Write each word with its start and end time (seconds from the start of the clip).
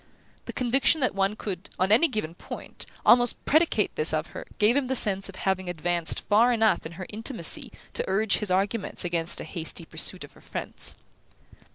The 0.45 0.51
conviction 0.53 0.99
that 1.01 1.13
one 1.13 1.35
could, 1.35 1.69
on 1.77 1.91
any 1.91 2.07
given 2.07 2.33
point, 2.33 2.87
almost 3.05 3.45
predicate 3.45 3.95
this 3.95 4.13
of 4.15 4.25
her, 4.33 4.47
gave 4.57 4.75
him 4.75 4.87
the 4.87 4.95
sense 4.95 5.29
of 5.29 5.35
having 5.35 5.69
advanced 5.69 6.27
far 6.27 6.51
enough 6.51 6.87
in 6.87 6.93
her 6.93 7.05
intimacy 7.09 7.71
to 7.93 8.03
urge 8.07 8.37
his 8.37 8.49
arguments 8.49 9.05
against 9.05 9.39
a 9.41 9.43
hasty 9.43 9.85
pursuit 9.85 10.23
of 10.23 10.33
her 10.33 10.41
friends. 10.41 10.95